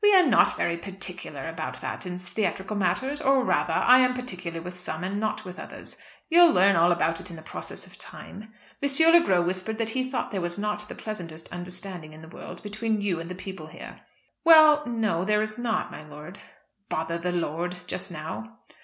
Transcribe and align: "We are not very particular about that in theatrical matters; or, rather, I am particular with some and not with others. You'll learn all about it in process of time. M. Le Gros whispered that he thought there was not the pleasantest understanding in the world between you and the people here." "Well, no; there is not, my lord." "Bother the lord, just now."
"We 0.00 0.14
are 0.14 0.24
not 0.24 0.56
very 0.56 0.76
particular 0.76 1.48
about 1.48 1.80
that 1.80 2.06
in 2.06 2.16
theatrical 2.16 2.76
matters; 2.76 3.20
or, 3.20 3.42
rather, 3.42 3.72
I 3.72 3.98
am 3.98 4.14
particular 4.14 4.62
with 4.62 4.78
some 4.78 5.02
and 5.02 5.18
not 5.18 5.44
with 5.44 5.58
others. 5.58 5.98
You'll 6.30 6.52
learn 6.52 6.76
all 6.76 6.92
about 6.92 7.18
it 7.18 7.32
in 7.32 7.42
process 7.42 7.84
of 7.84 7.98
time. 7.98 8.54
M. 8.80 9.12
Le 9.12 9.20
Gros 9.26 9.44
whispered 9.44 9.78
that 9.78 9.90
he 9.90 10.08
thought 10.08 10.30
there 10.30 10.40
was 10.40 10.56
not 10.56 10.88
the 10.88 10.94
pleasantest 10.94 11.48
understanding 11.52 12.12
in 12.12 12.22
the 12.22 12.28
world 12.28 12.62
between 12.62 13.00
you 13.00 13.18
and 13.18 13.28
the 13.28 13.34
people 13.34 13.66
here." 13.66 13.96
"Well, 14.44 14.86
no; 14.86 15.24
there 15.24 15.42
is 15.42 15.58
not, 15.58 15.90
my 15.90 16.04
lord." 16.04 16.38
"Bother 16.88 17.18
the 17.18 17.32
lord, 17.32 17.74
just 17.88 18.12
now." 18.12 18.60